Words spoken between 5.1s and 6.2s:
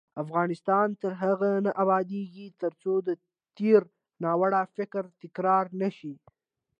تکرار نشي.